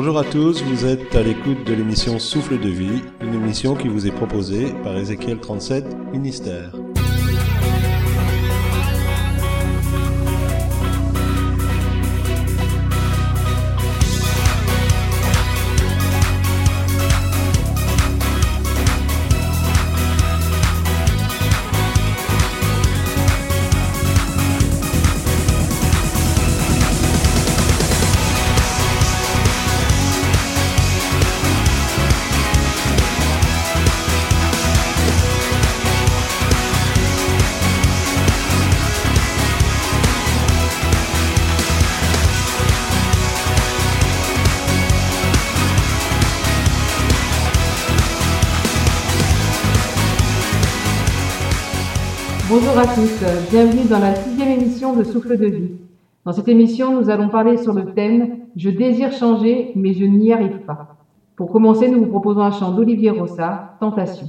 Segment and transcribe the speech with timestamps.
[0.00, 3.88] Bonjour à tous, vous êtes à l'écoute de l'émission Souffle de vie, une émission qui
[3.88, 6.70] vous est proposée par Ézéchiel 37, ministère.
[53.50, 55.70] Bienvenue dans la sixième émission de Souffle de vie.
[56.24, 60.32] Dans cette émission, nous allons parler sur le thème Je désire changer, mais je n'y
[60.32, 60.96] arrive pas.
[61.36, 64.26] Pour commencer, nous vous proposons un chant d'Olivier Rossa, Tentation.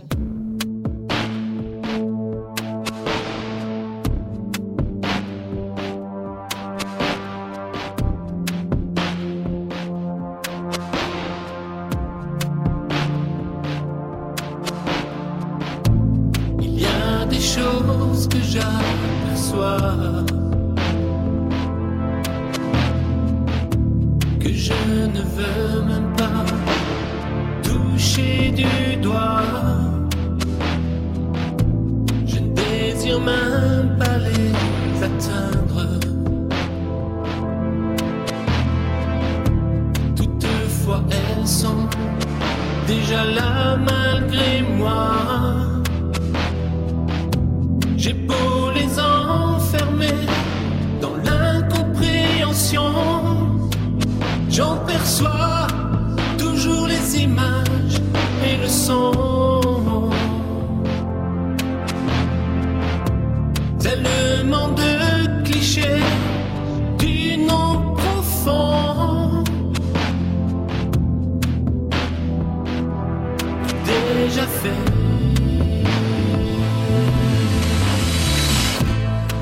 [74.29, 74.69] Déjà fait.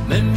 [0.08, 0.34] Même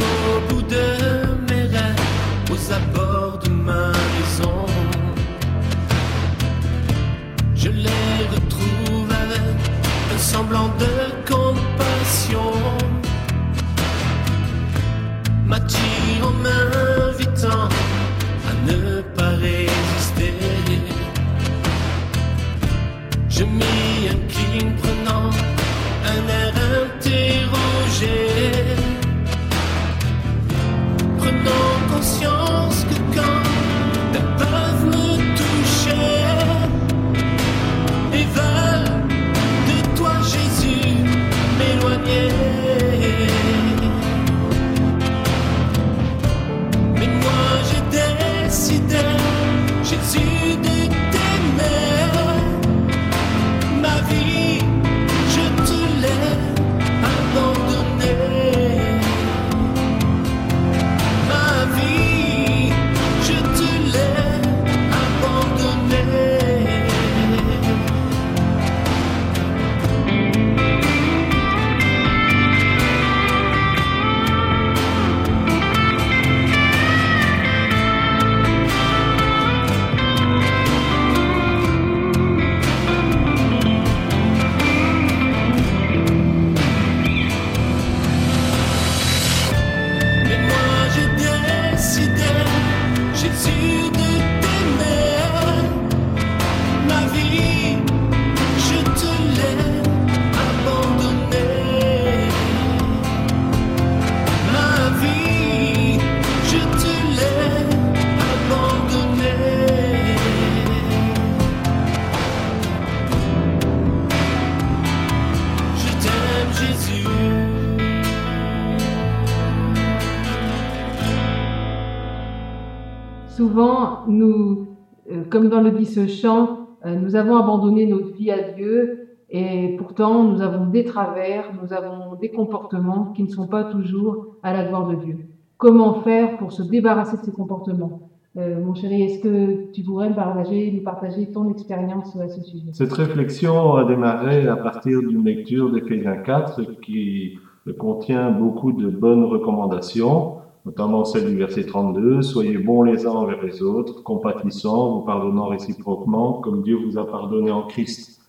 [125.51, 130.23] dans le dit ce chant, euh, nous avons abandonné notre vie à Dieu et pourtant
[130.23, 134.63] nous avons des travers, nous avons des comportements qui ne sont pas toujours à la
[134.63, 135.17] gloire de Dieu.
[135.57, 138.09] Comment faire pour se débarrasser de ces comportements?
[138.37, 142.71] Euh, Mon chéri, est-ce que tu pourrais partager, nous partager ton expérience à ce sujet?
[142.71, 147.37] Cette réflexion a démarré à partir d'une lecture d'Éphésiens 4 qui
[147.77, 153.41] contient beaucoup de bonnes recommandations notamment celle du verset 32, Soyez bons les uns envers
[153.43, 158.21] les autres, compatissants, vous pardonnant réciproquement, comme Dieu vous a pardonné en Christ.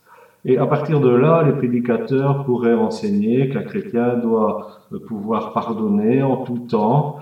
[0.44, 6.38] Et à partir de là, les prédicateurs pourraient enseigner qu'un chrétien doit pouvoir pardonner en
[6.38, 7.18] tout temps,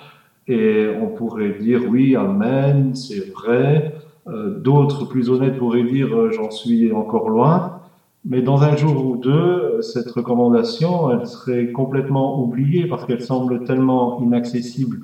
[0.46, 3.94] et on pourrait dire oui, amen, c'est vrai.
[4.26, 7.79] Euh, D'autres plus honnêtes pourraient dire euh, j'en suis encore loin.
[8.24, 13.64] Mais dans un jour ou deux, cette recommandation, elle serait complètement oubliée parce qu'elle semble
[13.64, 15.00] tellement inaccessible.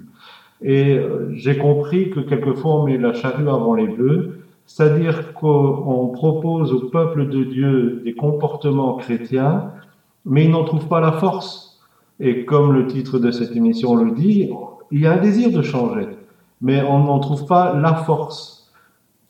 [0.62, 6.10] Et euh, j'ai compris que quelquefois on met la charrue avant les bœufs, c'est-à-dire qu'on
[6.12, 9.70] propose au peuple de Dieu des comportements chrétiens,
[10.24, 11.80] mais ils n'en trouvent pas la force.
[12.20, 14.50] Et comme le titre de cette émission le dit,
[14.90, 16.08] il y a un désir de changer,
[16.60, 18.72] mais on n'en trouve pas la force.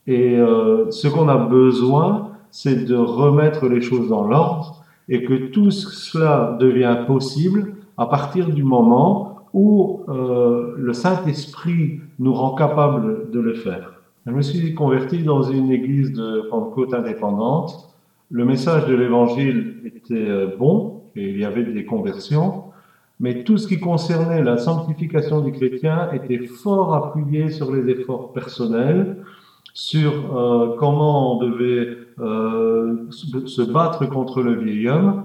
[0.07, 5.49] Et euh, ce qu'on a besoin, c'est de remettre les choses dans l'ordre et que
[5.49, 13.31] tout cela devient possible à partir du moment où euh, le Saint-Esprit nous rend capable
[13.31, 14.01] de le faire.
[14.25, 17.91] Je me suis converti dans une église de Pentecôte indépendante.
[18.31, 22.65] Le message de l'évangile était euh, bon et il y avait des conversions,
[23.21, 28.33] mais tout ce qui concernait la sanctification du chrétien était fort appuyé sur les efforts
[28.33, 29.19] personnels,
[29.77, 35.25] sur euh, comment on devait euh, se battre contre le vieil homme.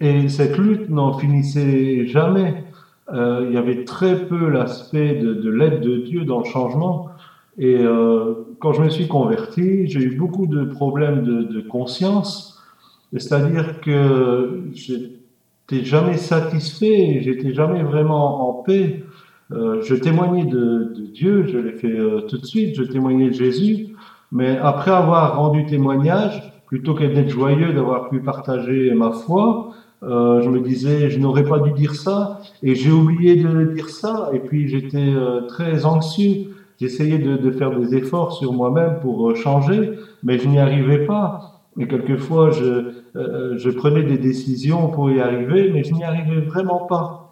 [0.00, 2.64] Et cette lutte n'en finissait jamais.
[3.14, 7.08] Euh, il y avait très peu l'aspect de, de l'aide de Dieu dans le changement.
[7.56, 12.62] Et euh, quand je me suis converti, j'ai eu beaucoup de problèmes de, de conscience.
[13.16, 19.02] C'est-à-dire que j'étais jamais satisfait, j'étais jamais vraiment en paix.
[19.50, 23.28] Euh, je témoignais de, de Dieu, je l'ai fait euh, tout de suite, je témoignais
[23.28, 23.96] de Jésus,
[24.30, 29.72] mais après avoir rendu témoignage, plutôt que d'être joyeux d'avoir pu partager ma foi,
[30.02, 33.88] euh, je me disais, je n'aurais pas dû dire ça, et j'ai oublié de dire
[33.88, 36.54] ça, et puis j'étais euh, très anxieux.
[36.80, 41.06] J'essayais de, de, faire des efforts sur moi-même pour euh, changer, mais je n'y arrivais
[41.06, 41.62] pas.
[41.80, 46.86] Et quelquefois, je, je prenais des décisions pour y arriver, mais je n'y arrivais vraiment
[46.86, 47.27] pas.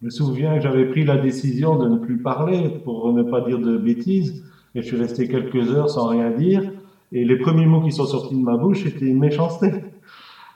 [0.00, 3.40] Je me souviens que j'avais pris la décision de ne plus parler pour ne pas
[3.40, 4.44] dire de bêtises,
[4.76, 6.70] et je suis resté quelques heures sans rien dire.
[7.10, 9.72] Et les premiers mots qui sont sortis de ma bouche étaient une méchanceté.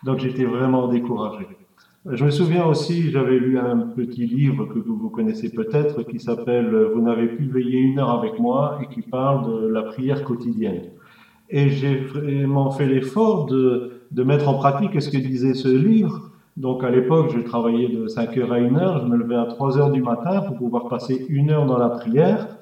[0.04, 1.48] Donc j'étais vraiment découragé.
[2.08, 6.72] Je me souviens aussi, j'avais lu un petit livre que vous connaissez peut-être qui s'appelle
[6.94, 10.82] Vous n'avez pu veiller une heure avec moi et qui parle de la prière quotidienne.
[11.50, 16.31] Et j'ai vraiment fait l'effort de, de mettre en pratique ce que disait ce livre.
[16.56, 19.46] Donc à l'époque, je travaillais de 5 heures à 1 heure, je me levais à
[19.46, 22.58] 3 heures du matin pour pouvoir passer une heure dans la prière.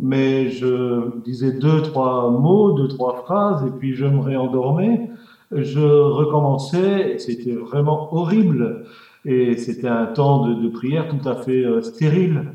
[0.00, 5.10] Mais je disais deux, trois mots, deux, trois phrases, et puis je me réendormais.
[5.52, 8.84] Je recommençais, c'était vraiment horrible,
[9.24, 12.52] et c'était un temps de, prière tout à fait euh, stérile,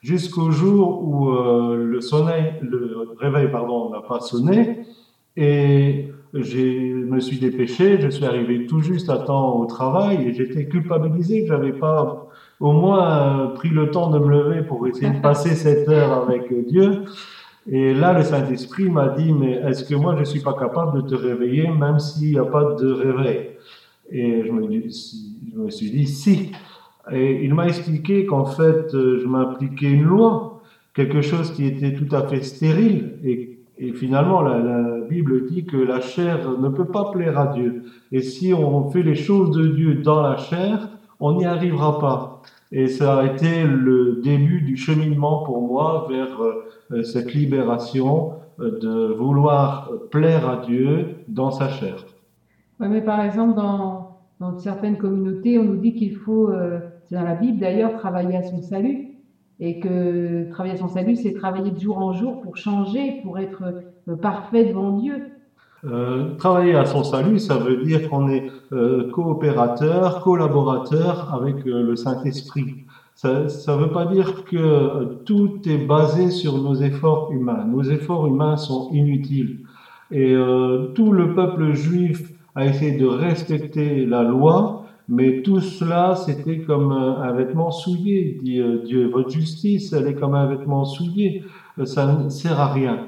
[0.00, 4.80] jusqu'au jour où euh, le, sonneil, le réveil n'a pas sonné,
[5.36, 10.34] et je me suis dépêché, je suis arrivé tout juste à temps au travail, et
[10.34, 12.28] j'étais culpabilisé que j'avais pas
[12.60, 16.12] au moins euh, pris le temps de me lever pour essayer de passer cette heure
[16.12, 17.04] avec euh, Dieu.
[17.70, 21.08] Et là, le Saint-Esprit m'a dit, mais est-ce que moi, je suis pas capable de
[21.08, 23.50] te réveiller, même s'il n'y a pas de réveil?
[24.10, 26.52] Et je me, dis, je me suis dit, si.
[27.12, 30.62] Et il m'a expliqué qu'en fait, euh, je m'appliquais une loi,
[30.94, 33.18] quelque chose qui était tout à fait stérile.
[33.24, 37.84] Et, et finalement, la, Bible dit que la chair ne peut pas plaire à Dieu.
[38.12, 42.42] Et si on fait les choses de Dieu dans la chair, on n'y arrivera pas.
[42.72, 48.78] Et ça a été le début du cheminement pour moi vers euh, cette libération euh,
[48.80, 52.04] de vouloir plaire à Dieu dans sa chair.
[52.80, 54.18] Ouais, mais par exemple, dans,
[54.58, 58.42] certaines communautés, on nous dit qu'il faut, euh, c'est dans la Bible d'ailleurs, travailler à
[58.42, 59.07] son salut.
[59.60, 63.38] Et que travailler à son salut, c'est travailler de jour en jour pour changer, pour
[63.38, 63.82] être
[64.22, 65.32] parfait devant Dieu.
[65.84, 71.82] Euh, travailler à son salut, ça veut dire qu'on est euh, coopérateur, collaborateur avec euh,
[71.82, 72.84] le Saint-Esprit.
[73.14, 77.64] Ça ne veut pas dire que tout est basé sur nos efforts humains.
[77.64, 79.58] Nos efforts humains sont inutiles.
[80.10, 86.16] Et euh, tout le peuple juif a essayé de respecter la loi, mais tout cela,
[86.16, 89.08] c'était comme un vêtement souillé, dit Dieu.
[89.08, 91.44] Votre justice, elle est comme un vêtement souillé.
[91.84, 93.06] Ça ne sert à rien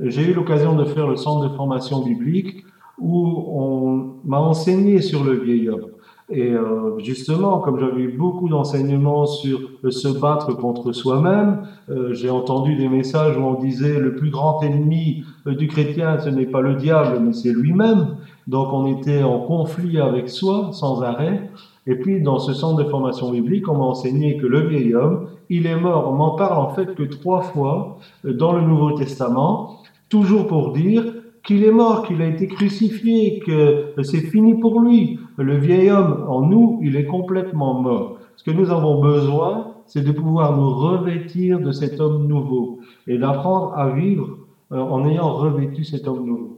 [0.00, 2.64] j'ai eu l'occasion de faire le centre de formation biblique
[2.98, 5.86] où on m'a enseigné sur le vieil homme.
[6.30, 12.14] Et euh, justement, comme j'avais eu beaucoup d'enseignements sur euh, se battre contre soi-même, euh,
[12.14, 16.30] j'ai entendu des messages où on disait le plus grand ennemi euh, du chrétien, ce
[16.30, 18.16] n'est pas le diable, mais c'est lui-même.
[18.46, 21.50] Donc on était en conflit avec soi sans arrêt.
[21.86, 25.28] Et puis, dans ce centre de formation biblique, on m'a enseigné que le vieil homme,
[25.50, 26.08] il est mort.
[26.08, 30.72] On m'en parle en fait que trois fois euh, dans le Nouveau Testament, toujours pour
[30.72, 31.04] dire
[31.44, 35.18] qu'il est mort, qu'il a été crucifié, que c'est fini pour lui.
[35.36, 38.18] Le vieil homme en nous, il est complètement mort.
[38.36, 43.18] Ce que nous avons besoin, c'est de pouvoir nous revêtir de cet homme nouveau et
[43.18, 44.38] d'apprendre à vivre
[44.72, 46.53] euh, en ayant revêtu cet homme nouveau.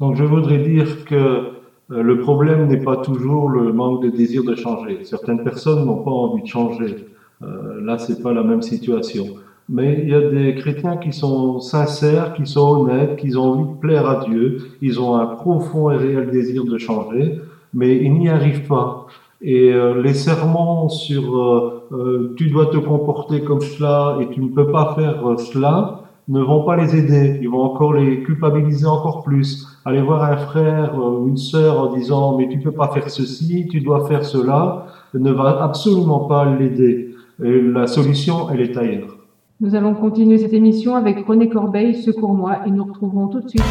[0.00, 1.52] Donc je voudrais dire que euh,
[1.88, 5.04] le problème n'est pas toujours le manque de désir de changer.
[5.04, 7.06] Certaines personnes n'ont pas envie de changer.
[7.42, 9.26] Euh, là, c'est pas la même situation.
[9.68, 13.72] Mais il y a des chrétiens qui sont sincères, qui sont honnêtes, qui ont envie
[13.72, 14.58] de plaire à Dieu.
[14.80, 17.40] Ils ont un profond et réel désir de changer,
[17.74, 19.06] mais ils n'y arrivent pas.
[19.42, 24.40] Et euh, les sermons sur euh, euh, tu dois te comporter comme cela et tu
[24.40, 27.38] ne peux pas faire cela ne vont pas les aider.
[27.40, 29.66] Ils vont encore les culpabiliser encore plus.
[29.84, 33.68] Aller voir un frère ou une sœur en disant mais tu peux pas faire ceci,
[33.70, 37.14] tu dois faire cela, ne va absolument pas l'aider.
[37.38, 39.16] La solution, elle est ailleurs.
[39.60, 43.62] Nous allons continuer cette émission avec René Corbeil, Secours-moi, et nous retrouverons tout de suite.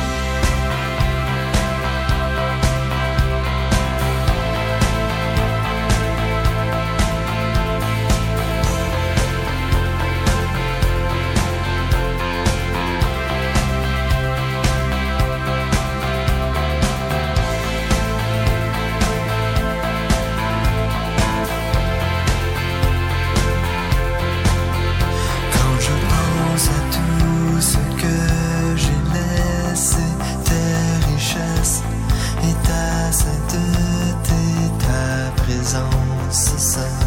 [35.74, 37.05] on society.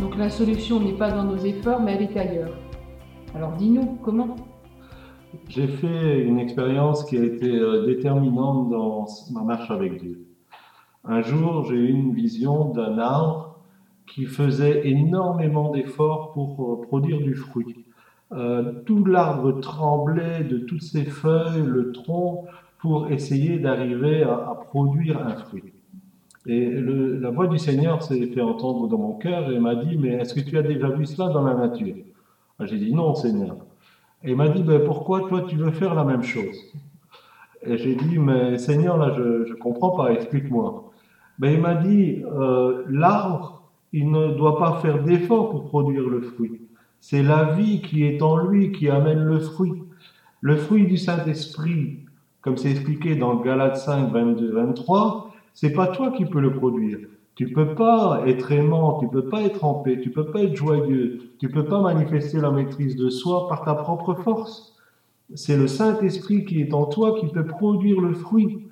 [0.00, 2.56] Donc la solution n'est pas dans nos efforts, mais elle est ailleurs.
[3.34, 4.34] Alors dis-nous, comment?
[5.48, 10.26] J'ai fait une expérience qui a été euh, déterminante dans ma marche avec Dieu.
[11.04, 13.60] Un jour, j'ai eu une vision d'un arbre
[14.06, 17.84] qui faisait énormément d'efforts pour euh, produire du fruit.
[18.32, 22.46] Euh, tout l'arbre tremblait de toutes ses feuilles, le tronc,
[22.78, 25.69] pour essayer d'arriver à, à produire un fruit.
[26.46, 29.96] Et le- la voix du Seigneur s'est fait entendre dans mon cœur et m'a dit,
[29.98, 31.94] mais est-ce que tu as déjà vu cela dans la nature?
[32.58, 33.56] Ah, J'ai dit non, Seigneur.
[34.24, 36.56] Et il m'a dit, ben, pourquoi toi tu veux faire la même chose?
[37.62, 40.90] Et j'ai dit, mais Seigneur, là, je ne comprends pas, explique-moi.
[41.38, 46.20] Ben, il m'a dit, euh, l'arbre, il ne doit pas faire d'effort pour produire le
[46.22, 46.60] fruit.
[47.00, 49.72] C'est la vie qui est en lui qui amène le fruit.
[50.40, 51.98] Le fruit du Saint-Esprit,
[52.40, 55.29] comme c'est expliqué dans Galates 5, 22, 23,
[55.60, 57.00] c'est pas toi qui peux le produire.
[57.34, 60.56] Tu peux pas être aimant, tu peux pas être en paix, tu peux pas être
[60.56, 64.74] joyeux, tu peux pas manifester la maîtrise de soi par ta propre force.
[65.34, 68.68] C'est le Saint-Esprit qui est en toi qui peut produire le fruit.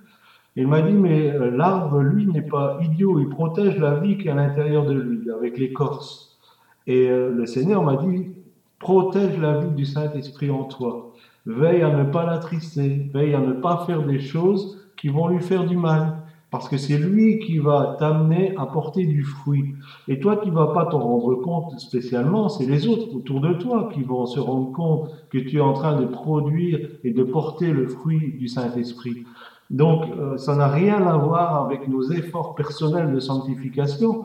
[0.57, 4.29] Il m'a dit, mais euh, l'arbre, lui, n'est pas idiot, il protège la vie qui
[4.29, 6.39] est à l'intérieur de lui, avec l'écorce.
[6.87, 8.31] Et euh, le Seigneur m'a dit,
[8.79, 11.13] protège la vie du Saint-Esprit en toi.
[11.45, 15.41] Veille à ne pas l'attrister, veille à ne pas faire des choses qui vont lui
[15.41, 16.23] faire du mal.
[16.51, 19.75] Parce que c'est lui qui va t'amener à porter du fruit.
[20.09, 23.91] Et toi, tu vas pas t'en rendre compte spécialement, c'est les autres autour de toi
[23.93, 27.71] qui vont se rendre compte que tu es en train de produire et de porter
[27.71, 29.25] le fruit du Saint-Esprit.
[29.69, 34.25] Donc, euh, ça n'a rien à voir avec nos efforts personnels de sanctification,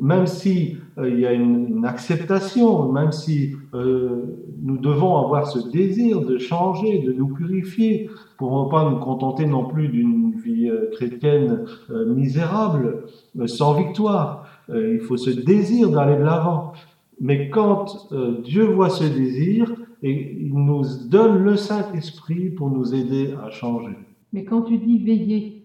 [0.00, 5.70] même si euh, il y a une, acceptation, même si euh, nous devons avoir ce
[5.70, 10.68] désir de changer, de nous purifier, pour ne pas nous contenter non plus d'une vie
[10.68, 11.64] euh, chrétienne
[12.06, 13.04] misérable,
[13.46, 14.46] sans victoire.
[14.68, 16.72] Il faut ce désir d'aller de l'avant.
[17.20, 18.08] Mais quand
[18.44, 23.96] Dieu voit ce désir, et il nous donne le Saint-Esprit pour nous aider à changer.
[24.32, 25.64] Mais quand tu dis veiller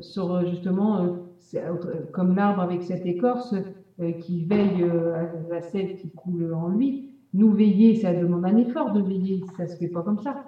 [0.00, 1.74] sur justement, euh,
[2.12, 3.54] comme l'arbre avec cette écorce
[4.00, 8.56] euh, qui veille euh, à sève qui coule en lui, nous veiller, ça demande un
[8.56, 10.44] effort de veiller, ça se fait pas comme ça.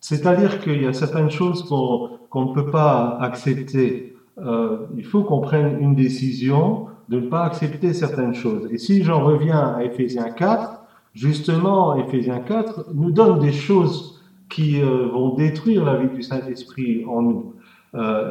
[0.00, 4.14] C'est-à-dire qu'il y a certaines choses qu'on ne peut pas accepter.
[4.36, 8.68] Il faut qu'on prenne une décision de ne pas accepter certaines choses.
[8.70, 10.82] Et si j'en reviens à Éphésiens 4,
[11.14, 17.22] justement, Éphésiens 4 nous donne des choses qui vont détruire la vie du Saint-Esprit en
[17.22, 17.54] nous,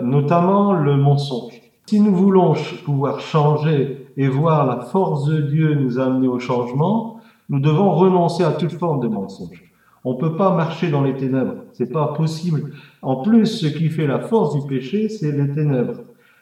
[0.04, 1.63] notamment le mensonge.
[1.94, 7.20] Si nous voulons pouvoir changer et voir la force de Dieu nous amener au changement,
[7.50, 9.72] nous devons renoncer à toute forme de mensonge.
[10.04, 12.72] On peut pas marcher dans les ténèbres, c'est pas possible.
[13.04, 16.00] En plus, ce qui fait la force du péché, c'est les ténèbres.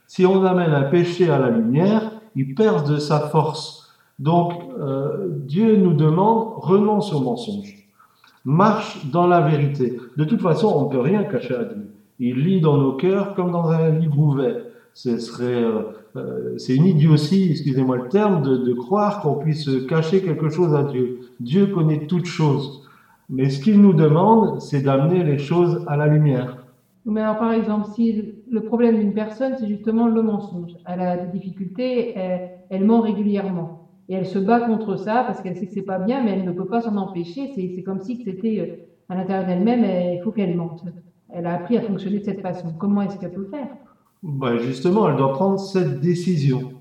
[0.07, 3.93] Si on amène un péché à la lumière, il perd de sa force.
[4.19, 7.89] Donc, euh, Dieu nous demande renonce au mensonge,
[8.45, 9.97] marche dans la vérité.
[10.15, 11.91] De toute façon, on ne peut rien cacher à Dieu.
[12.19, 14.70] Il lit dans nos cœurs comme dans un livre ouvert.
[14.93, 15.83] Ce serait, euh,
[16.15, 20.83] euh, c'est une idiotie, excusez-moi le terme, de, croire qu'on puisse cacher quelque chose à
[20.83, 21.19] Dieu.
[21.39, 22.89] Dieu connaît toutes choses.
[23.29, 26.65] Mais ce qu'il nous demande, c'est d'amener les choses à la lumière.
[27.05, 31.17] Mais alors, par exemple, si le problème d'une personne, c'est justement le mensonge, elle a
[31.17, 33.87] des difficultés, elle, elle ment régulièrement.
[34.09, 36.43] Et elle se bat contre ça parce qu'elle sait que c'est pas bien, mais elle
[36.43, 37.51] ne peut pas s'en empêcher.
[37.55, 40.83] C'est comme si c'était euh, à l'intérieur d'elle-même, il faut qu'elle mente.
[41.29, 42.73] Elle a appris à fonctionner de cette façon.
[42.77, 43.69] Comment est-ce qu'elle peut faire?
[44.23, 46.73] Ben justement, elle doit prendre cette décision.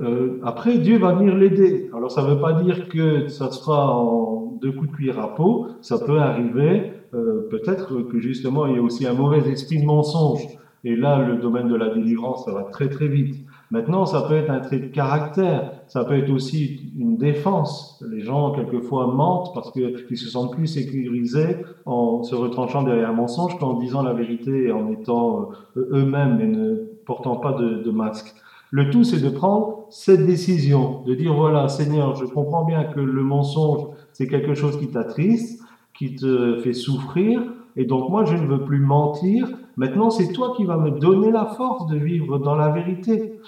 [0.00, 1.90] Euh, après, Dieu va venir l'aider.
[1.96, 5.34] Alors, ça ne veut pas dire que ça sera en deux coups de cuillère à
[5.34, 5.68] peau.
[5.80, 6.92] Ça peut arriver.
[7.14, 10.42] euh, Peut-être que justement, il y a aussi un mauvais esprit de mensonge.
[10.84, 13.43] Et là, le domaine de la délivrance, ça va très très vite.
[13.70, 15.72] Maintenant, ça peut être un trait de caractère.
[15.88, 18.02] Ça peut être aussi une défense.
[18.10, 23.14] Les gens, quelquefois, mentent parce qu'ils se sentent plus sécurisés en se retranchant derrière un
[23.14, 27.82] mensonge qu'en disant la vérité et en étant euh, eux-mêmes et ne portant pas de,
[27.82, 28.34] de masque.
[28.70, 32.98] Le tout, c'est de prendre cette décision, de dire voilà, Seigneur, je comprends bien que
[32.98, 35.62] le mensonge, c'est quelque chose qui t'attriste,
[35.96, 37.42] qui te fait souffrir,
[37.76, 39.48] et donc moi, je ne veux plus mentir.
[39.76, 43.38] Maintenant, c'est toi qui vas me donner la force de vivre dans la vérité.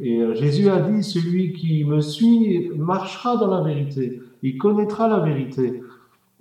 [0.00, 5.08] Et euh, Jésus a dit, celui qui me suit marchera dans la vérité, il connaîtra
[5.08, 5.82] la vérité.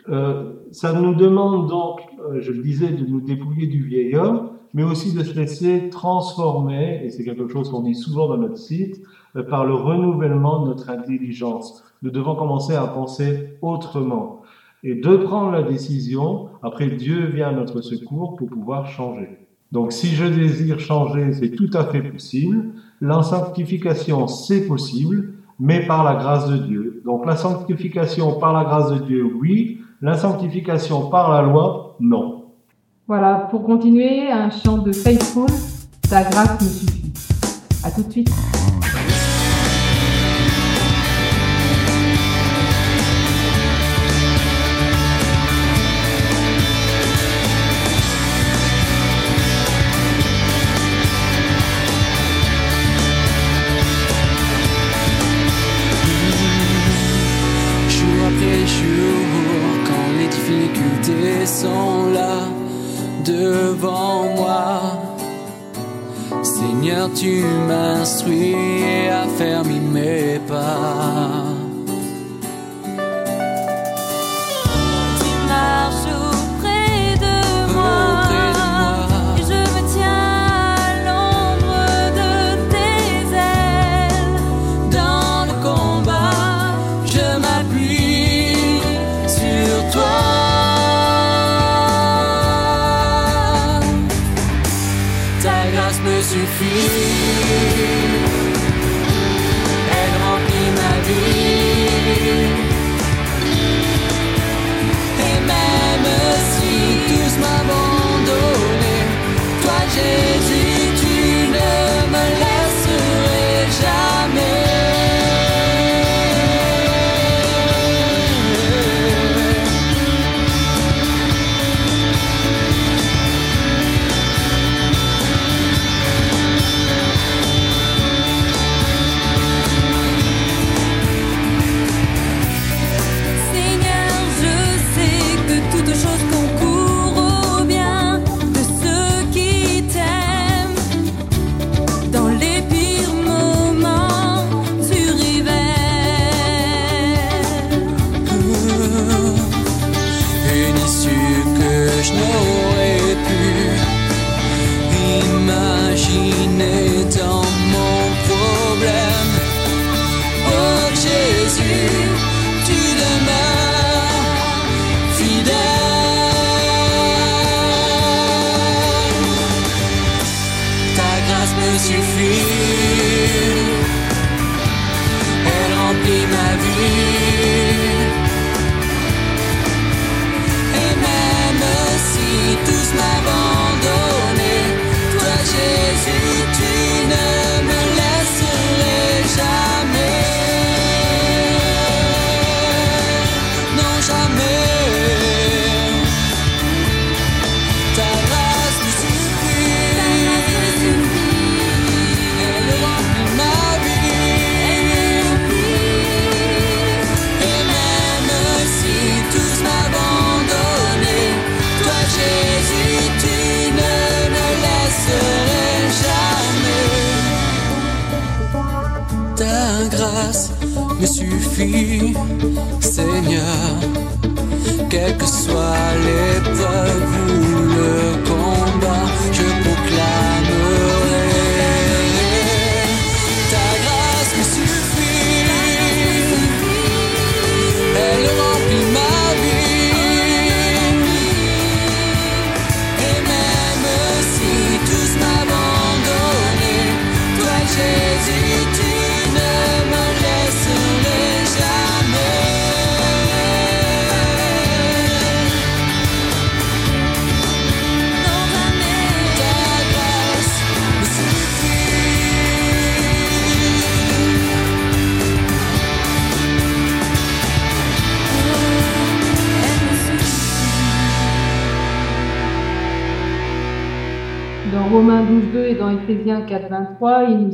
[0.10, 4.50] Euh, ça nous demande donc, euh, je le disais, de nous dépouiller du vieil homme,
[4.74, 8.58] mais aussi de se laisser transformer, et c'est quelque chose qu'on dit souvent dans notre
[8.58, 9.02] site,
[9.50, 11.84] par le renouvellement de notre intelligence.
[12.02, 14.42] Nous devons commencer à penser autrement
[14.86, 16.48] et de prendre la décision.
[16.64, 19.40] Après, Dieu vient à notre secours pour pouvoir changer.
[19.72, 22.72] Donc, si je désire changer, c'est tout à fait possible.
[23.02, 25.34] La sanctification, c'est possible.
[25.60, 27.02] mais par la grâce de Dieu.
[27.06, 29.80] Donc la sanctification par la grâce de Dieu, oui.
[30.02, 32.46] La sanctification par la loi, non.
[33.08, 35.50] Voilà, pour continuer, un chant de Faithful,
[36.10, 37.14] ta grâce me suffit.
[37.84, 38.75] À tout de suite.
[67.14, 71.05] Tu m'instruis et affermis mes pas.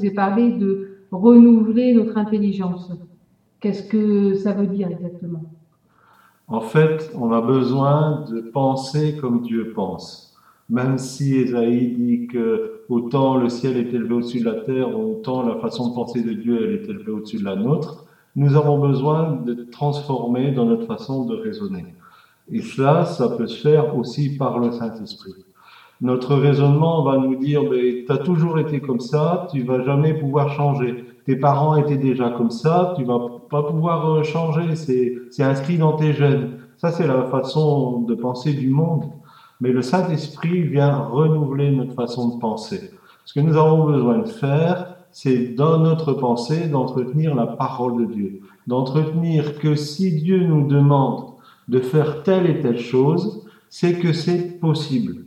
[0.01, 2.91] 4.23, il nous est parlé de renouveler notre intelligence.
[3.59, 5.43] Qu'est-ce que ça veut dire exactement?
[6.47, 10.35] En fait, on a besoin de penser comme Dieu pense.
[10.69, 15.45] Même si Esaïe dit que autant le ciel est élevé au-dessus de la terre, autant
[15.47, 18.79] la façon de penser de Dieu elle est élevée au-dessus de la nôtre, nous avons
[18.79, 21.85] besoin de transformer dans notre façon de raisonner.
[22.49, 25.45] Et cela, ça peut se faire aussi par le Saint-Esprit.
[26.01, 30.49] Notre raisonnement va nous dire, tu as toujours été comme ça, tu vas jamais pouvoir
[30.49, 31.05] changer.
[31.25, 33.19] Tes parents étaient déjà comme ça, tu vas
[33.51, 36.57] pas pouvoir euh, changer, c'est inscrit dans tes gènes.
[36.77, 39.05] Ça, c'est la façon de penser du monde.
[39.59, 42.89] Mais le Saint-Esprit vient renouveler notre façon de penser.
[43.25, 48.11] Ce que nous avons besoin de faire, c'est dans notre pensée d'entretenir la parole de
[48.11, 51.25] Dieu, d'entretenir que si Dieu nous demande
[51.67, 55.25] de faire telle et telle chose, c'est que c'est possible.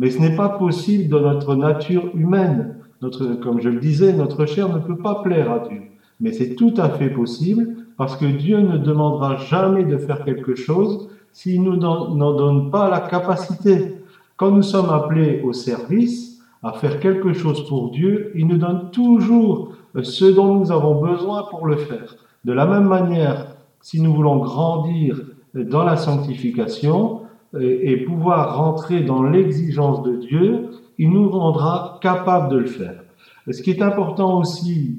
[0.00, 2.76] Mais ce n'est pas possible dans notre nature humaine.
[3.02, 5.82] Notre, comme je le disais, notre chair ne peut pas plaire à Dieu.
[6.20, 10.54] Mais c'est tout à fait possible parce que Dieu ne demandera jamais de faire quelque
[10.54, 13.96] chose s'il nous n'en donne pas la capacité.
[14.38, 18.90] Quand nous sommes appelés au service, à faire quelque chose pour Dieu, il nous donne
[18.92, 22.16] toujours ce dont nous avons besoin pour le faire.
[22.46, 23.48] De la même manière,
[23.82, 25.20] si nous voulons grandir
[25.52, 27.20] dans la sanctification
[27.58, 33.02] et, pouvoir rentrer dans l'exigence de Dieu, il nous rendra capables de le faire.
[33.50, 34.96] Ce qui est important aussi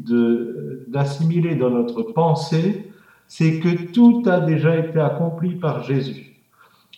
[0.88, 2.92] d'assimiler dans notre pensée,
[3.28, 6.32] c'est que tout a déjà été accompli par Jésus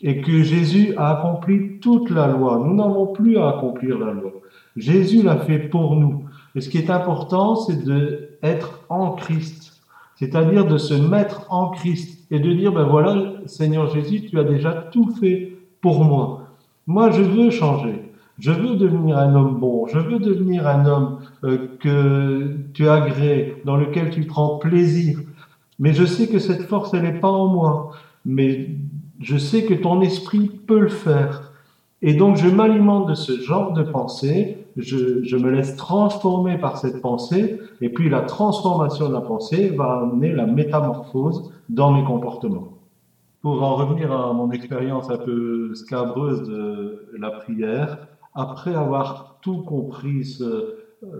[0.02, 2.62] et que Jésus a accompli toute la loi.
[2.66, 4.32] Nous n'avons plus à accomplir la loi.
[4.76, 6.26] Jésus l'a fait pour nous.
[6.56, 9.82] Et ce qui est important, c'est d'être en Christ,
[10.16, 14.44] c'est-à-dire de se mettre en Christ et de dire, ben voilà, Seigneur Jésus, tu as
[14.44, 16.48] déjà tout fait pour moi.
[16.88, 18.12] Moi, je veux changer.
[18.40, 19.86] Je veux devenir un homme bon.
[19.86, 25.20] Je veux devenir un homme euh, que tu agrées, dans lequel tu prends plaisir.
[25.78, 27.92] Mais je sais que cette force, elle n'est pas en moi.
[28.26, 28.72] Mais
[29.20, 31.52] je sais que ton esprit peut le faire.
[32.02, 34.63] Et donc, je m'alimente de ce genre de pensée.
[34.78, 37.60] Je, je me laisse transformer par cette pensée.
[37.82, 42.80] Et puis, la transformation de la pensée va amener la métamorphose dans mes comportements.
[43.42, 49.64] Pour en revenir à mon expérience un peu scabreuse de la prière, après avoir tout
[49.64, 50.76] compris ce,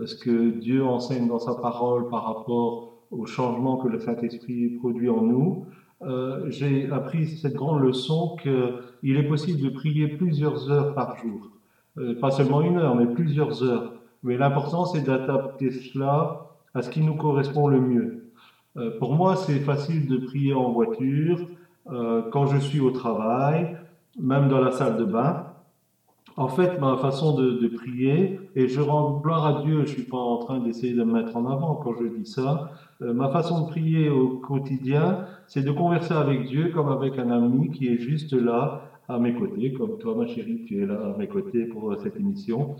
[0.06, 5.08] ce que Dieu enseigne dans sa parole par rapport au changement que le Saint-Esprit produit
[5.08, 5.66] en nous,
[6.02, 11.50] euh, j'ai appris cette grande leçon qu'il est possible de prier plusieurs heures par jour.
[11.98, 13.92] Euh, pas seulement une heure, mais plusieurs heures.
[14.22, 18.32] Mais l'important, c'est d'adapter cela à ce qui nous correspond le mieux.
[18.76, 21.38] Euh, pour moi, c'est facile de prier en voiture,
[21.90, 23.76] euh, quand je suis au travail,
[24.18, 25.46] même dans la salle de bain.
[26.36, 30.02] En fait, ma façon de, de prier, et je rends gloire à Dieu, je suis
[30.02, 32.70] pas en train d'essayer de me mettre en avant quand je dis ça,
[33.02, 37.30] euh, ma façon de prier au quotidien, c'est de converser avec Dieu comme avec un
[37.30, 41.14] ami qui est juste là à mes côtés, comme toi ma chérie, tu es là
[41.14, 42.76] à mes côtés pour euh, cette émission.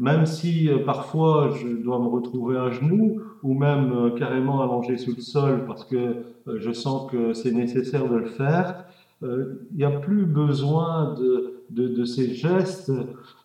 [0.00, 4.96] Même si euh, parfois je dois me retrouver à genoux ou même euh, carrément allongé
[4.96, 8.86] sous le sol parce que euh, je sens que c'est nécessaire de le faire,
[9.22, 12.90] il n'y a plus besoin de, de, de ces gestes,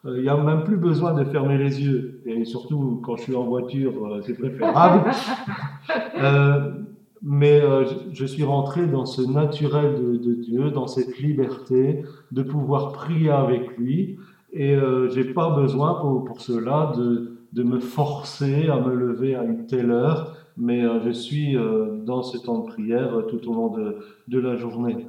[0.06, 2.22] il n'y a même plus besoin de fermer les yeux.
[2.26, 5.12] Et surtout quand je suis en voiture, c'est préférable.
[7.28, 12.44] Mais euh, je, je suis rentré dans ce naturel de, Dieu, dans cette liberté de
[12.44, 14.20] pouvoir prier avec lui.
[14.54, 19.34] Et euh, j'ai pas besoin pour, pour cela de, de me forcer à me lever
[19.34, 21.58] à une telle heure, mais euh, je suis
[22.06, 25.08] dans ce temps de prière tout au long de, de la journée.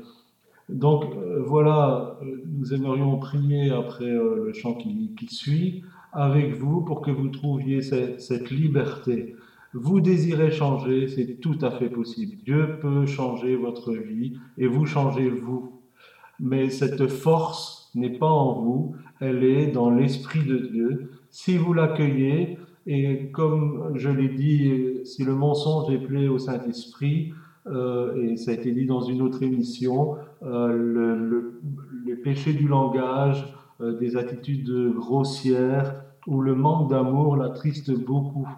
[0.71, 1.05] Donc
[1.47, 2.19] voilà,
[2.59, 7.83] nous aimerions prier après le chant qui, qui suit avec vous pour que vous trouviez
[7.83, 9.37] cette, cette liberté.
[9.79, 12.37] Vous désirez changer, c'est tout à fait possible.
[12.43, 15.83] Dieu peut changer votre vie et vous changez vous.
[16.41, 21.11] Mais cette force n'est pas en vous, elle est dans l'Esprit de Dieu.
[21.31, 27.35] Si vous l'accueillez, et comme je l'ai dit, si le mensonge est plaît au Saint-Esprit,
[27.67, 31.61] euh, et ça a été dit dans une autre émission, euh, le,
[32.25, 33.47] péché du langage,
[33.81, 38.49] euh, des attitudes grossières ou le manque d'amour l'attriste beaucoup.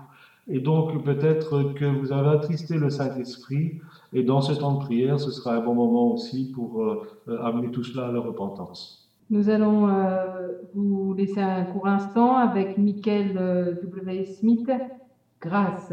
[0.49, 3.81] Et donc peut-être que vous avez attristé le Saint-Esprit,
[4.13, 7.43] et dans ce temps de prière, ce sera un bon moment aussi pour euh, euh,
[7.43, 9.11] amener tout cela à la repentance.
[9.31, 14.25] Nous allons euh, vous laisser un court instant avec Michael W.
[14.25, 14.71] Smith.
[15.41, 15.93] Grâce.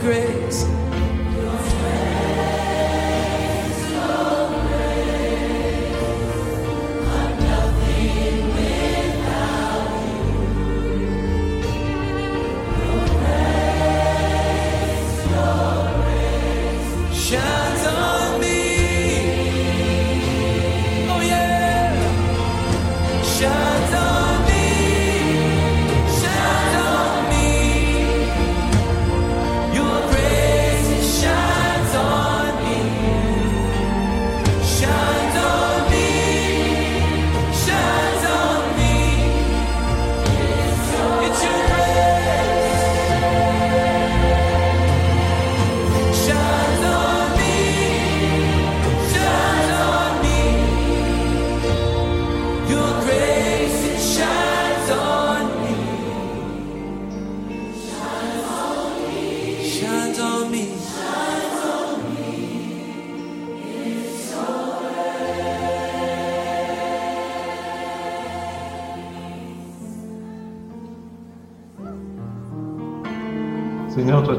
[0.00, 0.39] Great.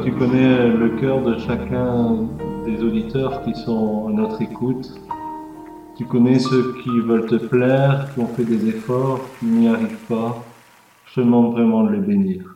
[0.04, 2.28] Tu connais le cœur de chacun
[2.66, 4.92] des auditeurs qui sont à notre écoute.
[5.96, 10.08] Tu connais ceux qui veulent te plaire, qui ont fait des efforts, qui n'y arrivent
[10.10, 10.44] pas.
[11.06, 12.56] Je te demande vraiment de les bénir.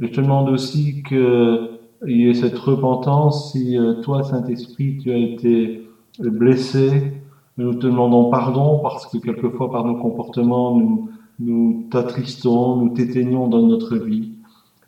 [0.00, 5.10] Et je te demande aussi qu'il y ait cette repentance si euh, toi, Saint-Esprit, tu
[5.10, 5.88] as été
[6.20, 7.14] blessé.
[7.58, 13.48] Nous te demandons pardon parce que quelquefois par nos comportements, nous, nous t'attristons, nous t'éteignons
[13.48, 14.33] dans notre vie.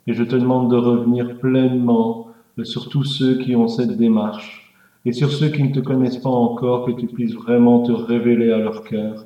[0.07, 2.27] Et je te demande de revenir pleinement
[2.63, 4.73] sur tous ceux qui ont cette démarche.
[5.05, 8.51] Et sur ceux qui ne te connaissent pas encore, que tu puisses vraiment te révéler
[8.51, 9.25] à leur cœur,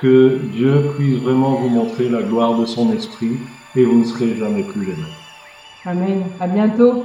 [0.00, 3.36] Que Dieu puisse vraiment vous montrer la gloire de son esprit
[3.76, 5.14] et vous ne serez jamais plus les mêmes.
[5.84, 6.24] Amen.
[6.40, 7.04] À bientôt.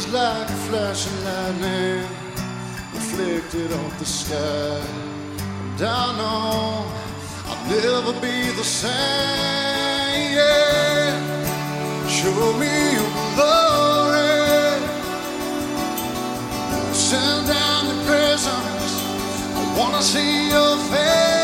[0.00, 2.08] Was like a flash of lightning
[2.94, 4.80] reflected off the sky.
[5.74, 6.86] And I know
[7.44, 8.92] I'll never be the same.
[10.38, 11.10] Yeah.
[12.08, 12.32] Show
[12.62, 14.80] me your glory.
[16.94, 18.92] Send down the presence.
[19.54, 21.39] I wanna see your face.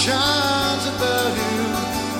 [0.00, 1.60] Shines above you.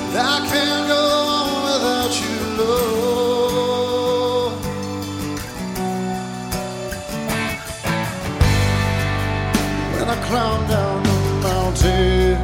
[0.09, 1.03] And I can't go
[1.39, 4.53] on without you, Lord.
[9.97, 11.18] When I climb down the
[11.49, 12.37] mountain,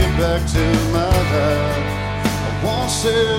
[0.00, 0.64] get back to
[0.96, 1.88] my life.
[2.46, 3.37] I won't settle